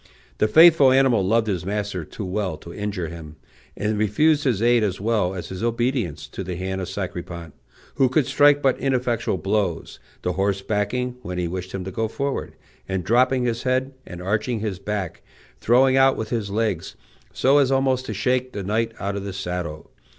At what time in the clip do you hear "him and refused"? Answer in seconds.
3.09-4.45